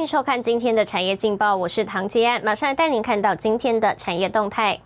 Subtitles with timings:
[0.00, 4.80] 欢迎收看今天的产业劲报，我是唐杰安，马上带您看到今天的产业动态。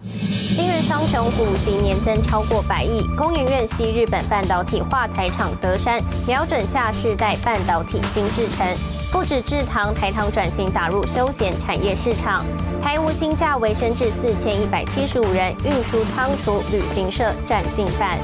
[0.53, 8.67] 新元双雄股息年增超过百亿，工研院系日本半导体化材厂德山瞄准下世代半导体新制程，
[9.13, 12.45] 不止制糖，台糖转型打入休闲产业市场，
[12.81, 18.19] 台务新价维升至四千一百七十五人，运输仓储旅行社占近半。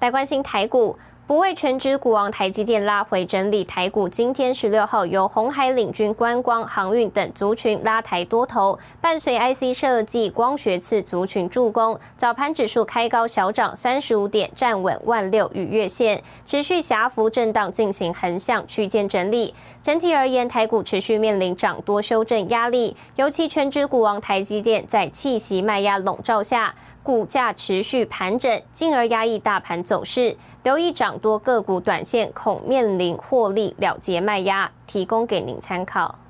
[0.00, 0.94] 来关心台股。
[1.30, 19.54] 不为全职股王台积电拉回整理，台股今天十六号由红海领军观光、航运等族群拉抬多头，伴随 IC 设计、光学次族群助攻，早盘指数开高小涨三十五点，站稳万六与月线，持续狭幅震荡进行横向区间整理。
[19.80, 26.74] 整体而言，台股持续面临涨多修正压力，尤其全职股王台积电在气息卖压笼罩下。
[27.10, 30.36] 股价持续盘整，进而压抑大盘走势。
[30.62, 36.20] 留意涨多个股短线恐面临获利了结卖压，提供给您参考。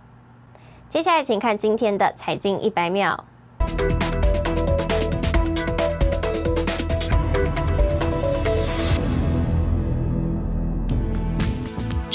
[0.88, 3.26] 接下来，请看今天的财经一百秒。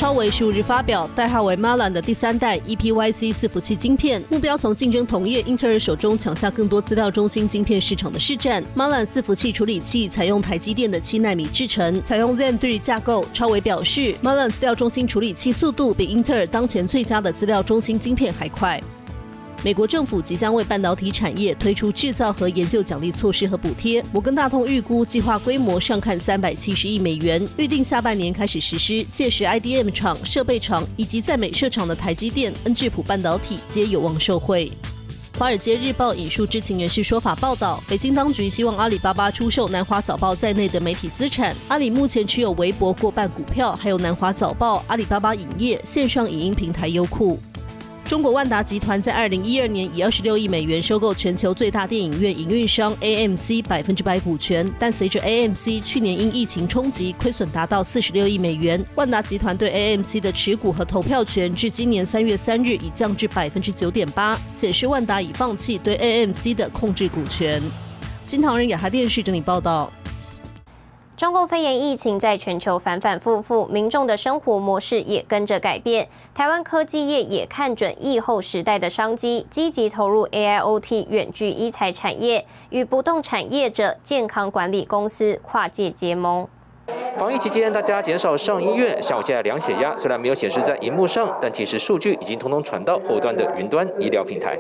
[0.06, 8.64] 超维十五日发表，代号为 Malan 的第三代 EPYC 伺服器晶片，目标从竞争同业英特尔手中抢下更多资料中心晶片市场的市占。
[8.76, 13.26] Malan 伺服器处理器采用台积电的七纳米制程，采用 Zen 3架构。
[13.34, 18.80] 超维表示，Malan 资料中心处理器速度比英特尔当前最佳的资料中心晶片还快。
[19.64, 24.04] 美国政府即将为半导体产业推出制造和研究奖励措施和补贴。
[24.12, 29.04] 摩根大通预估计划规模上看三百七十亿美元，预定下半年开始实施。
[29.06, 34.72] 届时，IDM 厂、设备厂以及在美设厂的台积电、恩智浦半导体皆有望受惠。
[35.38, 41.54] 华尔街日报引述知情人士说法报道，北京当局希望阿里巴巴出售南华早报在内的媒体资产。
[41.68, 47.38] 阿里目前持有微博过半股票，还有南华早报、阿里巴巴影业、线上影音平台优酷。
[48.08, 67.60] 中国万达集团在二零一二年以二十六亿美元收购全球最大电影院营运商 AMC 百分之百股权，但随着 AMC 去年因疫情冲击，亏损达到四十六亿美元，万达集团对 AMC 的持股和投票权至今年三月三日已降至百分之九点八，显示万达已放弃对 AMC 的控制股权。
[68.24, 69.92] 新唐人亚太电视整理报道。
[71.18, 76.10] 中共肺炎疫情在全球反反复复，民众的生活模式也跟着改变。
[76.34, 86.46] 台湾科技业也看准疫后时代的商机，积极投入 AIoT 远距医材产业，与不动产业者、健康管理公司跨界结盟。
[87.18, 89.02] 防疫期间，大家减少上医院。
[89.02, 94.58] 像我现在量血压，虽然没有显示在荧幕上，但其实数据已经通通传到后端的云端医疗平台。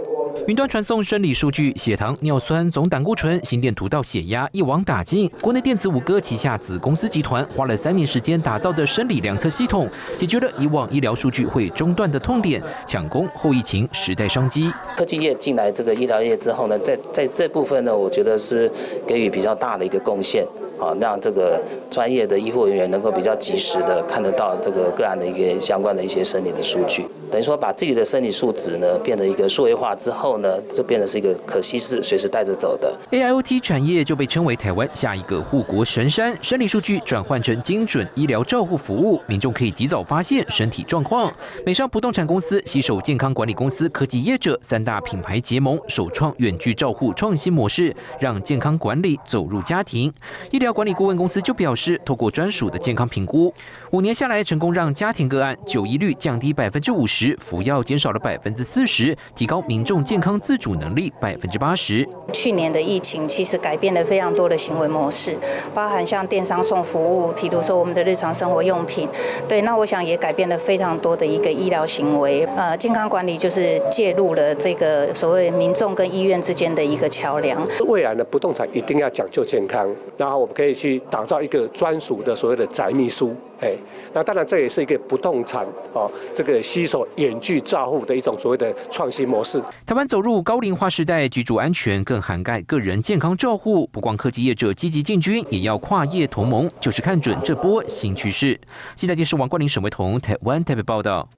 [0.48, 5.30] 云端传送生理数据，血糖、尿酸、总胆固醇、心电图到血压，一网打尽。
[5.42, 14.72] 国内电子五哥旗下子公司集团花了三年时间打造的生理量测系统，解决了以往医疗数据会中断的痛点，抢攻后疫情时代商机。
[14.96, 18.72] 科技业进来这个医疗业之后呢，在在这部分呢，我觉得是
[19.06, 20.46] 给予比较大的一个贡献。
[20.78, 27.08] 好，让这个专业的医护人员能够比较及时的看得到这个个案的一个相关的一些生理的数据。
[27.32, 32.94] 等于说，把自己的生理数值呢变得一个数位化之后呢，就变得是一个可稀释、随时带着走的。
[33.12, 36.38] AIoT 产业就被称为台湾下一个护国神山。
[36.42, 41.34] 生理数据转换成精准医疗照护服务，民众可以及早发现身体状况。
[41.66, 50.14] 美商不动产公司携手健康管理公司、科技业者三大品牌结盟，首创远距照护创新模式，让健康管理走入家庭。
[50.52, 53.54] 医疗管理顾问公司就表示，透过专属的健康评估，
[53.92, 57.34] 五年下来成功让家庭个案就医率降低百分之五十。
[57.40, 62.06] 服药减少了百分之四十，提高民众健康自主能力百分之八十。
[62.34, 65.34] 去年的疫情其实改变了非常多的行为模式，
[65.74, 69.08] 包含像电商送服务，譬如说我们的日常生活用品。
[69.48, 72.44] 对，那我想也改变了非常多的一个医疗行为。
[72.58, 77.66] 呃，健康管理就是介入了这个所谓民众跟医院之间的一个桥梁。
[77.88, 83.34] 未来的不动产一定要讲究健康，然后我们可以去打造一个专属的所谓的宅秘书。
[83.62, 83.74] 哎，
[84.14, 89.62] 那当然这也是一个不动产哦，这个吸收远距照护的一种所谓的创新模式。
[89.86, 93.88] 台湾走入高龄化时代，居住安全更涵盖个人健康照护。
[93.94, 98.60] 不光科技业者积极进军，也要跨业同盟，就是看准这波新趋势。
[98.96, 101.30] 现在电视王冠林、沈维彤台湾台北报道。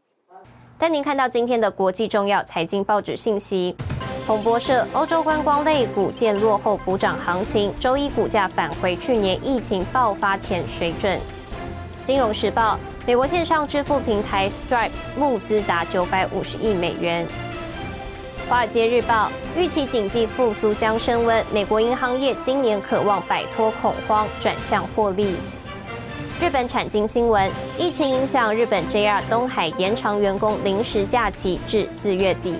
[0.79, 3.75] 带您看到今天的国际重要财经报纸信息。
[4.27, 11.17] 彭博社：欧洲观光类股见落后补涨行情，周一股价返回去年疫情爆发前水准。
[12.03, 17.25] 金融时报：美国线上支付平台 Stripe 募资达九百五十亿美元。
[18.49, 25.37] 华尔街日报：预期经济复苏将升温，美国银行业今年渴望摆脱恐慌，转向获利。
[26.41, 32.59] 日本产经新闻：疫情影响，日本 JR 东海延长员工临时假期至四月底。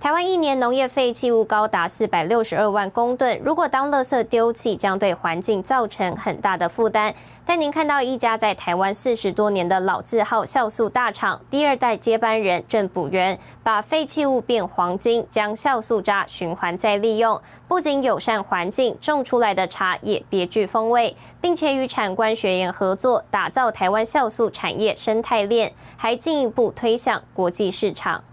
[0.00, 7.14] 台湾一年农业废弃物高达四百六十二万公吨，如果当垃圾丢弃，将对环境造成很大的负担。
[7.44, 17.38] 但您看到一家在台湾四十多年的老字号酵素大厂，第二代接班人郑补元，把废弃物变黄金，将酵素渣循环再利用，
[17.68, 28.24] 不仅友善环境，种出来的茶也别具风味，并且与产官学研合作，打造台湾酵素产业生态链，还进一步推向国际市场。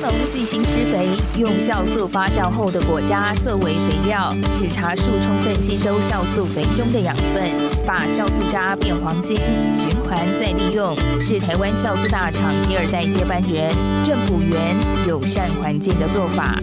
[0.00, 7.42] 农细心施肥，用酵素发酵后的果渣作为肥料，使茶树充分吸收酵素肥中的养分，
[7.84, 13.74] 把酵素渣变黄金，循环再利用，是台湾酵素大厂第二代接班人
[14.04, 14.76] 郑补元
[15.08, 16.56] 友善环境的做法。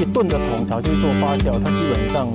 [0.00, 2.26] 一吨的桶槽去做发酵，它基本上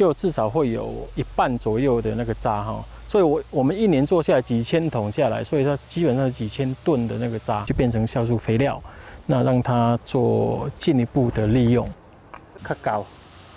[0.00, 8.82] 就至少会有一半左右的那个渣哈，所以我我们一年做下来几千桶下来，所以它基本上几千吨的那个渣就变成酵素肥料。
[9.26, 11.86] 那让它做进一步的利用，
[12.66, 13.04] 较高，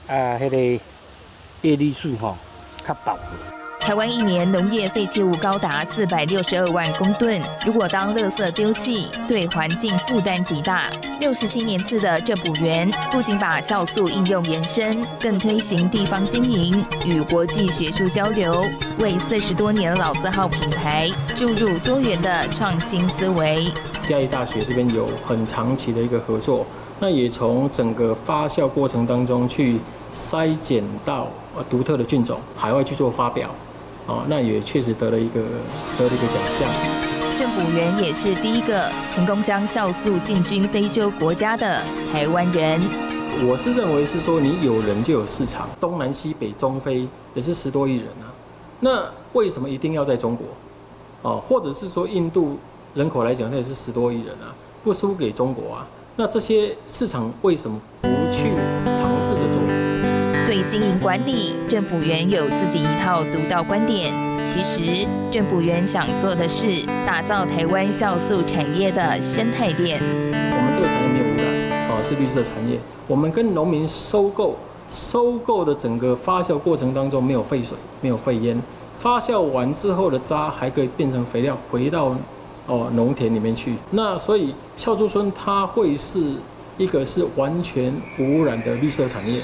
[0.09, 0.83] 啊，迄个
[1.61, 2.35] 叶绿素吼
[2.85, 3.17] 较薄。
[3.83, 10.89] 台湾一年农业废弃物高达四百六十二万公吨，如果当垃圾丢弃，对环境负担极大。
[11.19, 18.65] 六十七年次的郑补园，不仅把酵素应用延伸，更推行地方经营与国际学术交流，
[18.99, 23.67] 为四十多年老字号品牌注入多元的创新思维。
[24.03, 26.65] 嘉义大学这边有很长期的一个合作，
[27.01, 29.77] 那也从整个发酵过程当中去
[30.15, 31.27] 筛检到
[31.57, 33.49] 呃独特的菌种，海外去做发表，
[34.07, 35.41] 哦，那也确实得了一个
[35.97, 36.69] 得了一个奖项。
[37.35, 42.81] 郑补元也是第一个成功将酵素进军非洲国家的台湾人。
[43.47, 48.29] 我是认为是说，你有人就有市场，东南西北中非也是十多亿人啊，
[48.79, 49.03] 那
[49.33, 50.45] 为什么一定要在中国？
[51.23, 52.57] 哦，或者是说印度？
[52.93, 54.53] 人口来讲，那也是十多亿人啊，
[54.83, 55.87] 不输给中国啊。
[56.15, 58.51] 那这些市场为什么不去
[58.93, 59.92] 尝试着做？
[60.53, 64.13] 对经营管理，郑补元有自己一套独到观点。
[64.45, 69.99] 其实，郑补元想做的是打造台湾酵素产业的生态链。
[69.99, 72.77] 我们这个产业没有污染，哦，是绿色产业。
[73.07, 74.55] 我们跟农民收购，
[74.91, 78.55] 收购的整个发酵过程当中没有废水，没有废烟。
[78.99, 82.15] 发酵完之后的渣还可以变成肥料，回到。
[82.67, 86.19] 哦，农田里面去，那所以酵素村它会是
[86.77, 89.41] 一个是完全无污染的绿色产业。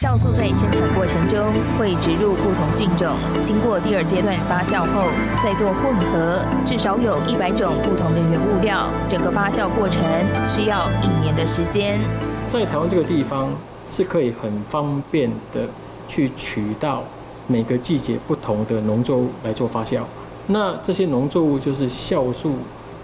[0.00, 5.04] 酵素在生产过程中会植入不同菌种，经过第二阶段发酵后
[5.44, 8.88] 再做混合，至少有一百种不同的原物料。
[9.10, 10.02] 整个发酵过程
[10.48, 12.00] 需要一年的时间。
[12.46, 13.50] 在台湾这个地方
[13.86, 15.68] 是可以很方便的
[16.08, 17.04] 去取到
[17.46, 19.98] 每个季节不同的农作物来做发酵。
[20.46, 22.54] 那这些农作物就是酵素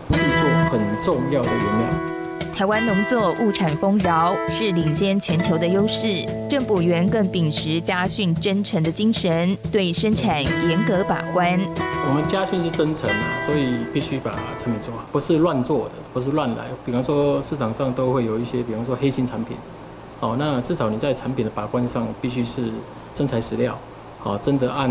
[0.08, 2.15] 制作很重要的原料。
[2.56, 6.24] 台湾农作物产丰饶，是领先全球的优势。
[6.48, 11.60] 政府员更秉持家训真诚的精神，对生产严格把关。
[12.08, 16.64] 我们家训是真诚啊，所以必须把产品做好，不是乱做的，不是乱来。
[16.82, 19.54] 比方说市场上都会有一些，比方说黑心产品。
[20.20, 22.70] 哦，那至少你在产品的把关上必须是
[23.12, 23.78] 真材实料，
[24.18, 24.90] 好，真的按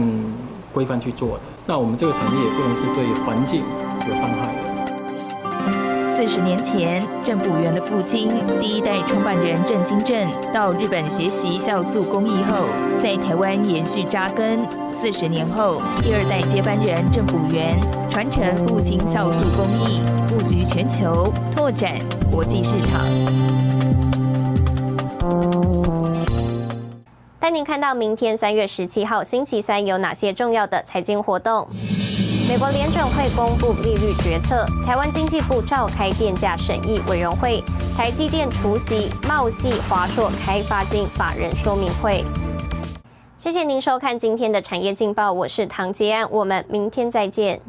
[0.71, 1.41] 规范去做的。
[1.65, 3.63] 那我们这个产业不能是对环境
[4.07, 4.64] 有伤害。
[6.27, 8.27] 四十年前，郑补元的父亲，
[8.59, 12.65] 第一代创办人郑金正，到日本学习酵素工艺后，
[12.97, 14.59] 在台湾延续扎根。
[14.99, 17.79] 四十年后，第二代接班人郑补元
[18.09, 21.95] 传承复兴酵素工艺，布局全球，拓展
[22.31, 23.05] 国际市场。
[27.39, 31.67] 带您看到明天三月十七号星期三有哪些重要的财经活动？
[32.47, 37.63] 美国联准会公布利率决策，台湾经济部召开电价审议委员会，
[37.97, 42.23] 台积电出席茂系华硕开发金法人说明会。
[43.35, 47.59] 谢谢您收看今天的产业劲报，我是唐杰安，我们明天再见。